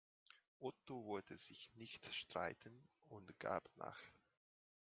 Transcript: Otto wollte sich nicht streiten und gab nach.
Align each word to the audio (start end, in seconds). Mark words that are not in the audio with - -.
Otto 0.57 1.05
wollte 1.05 1.37
sich 1.37 1.69
nicht 1.75 2.11
streiten 2.11 2.89
und 3.09 3.37
gab 3.39 3.69
nach. 3.77 3.99